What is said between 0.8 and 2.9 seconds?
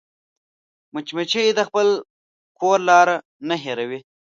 مچمچۍ د خپل کور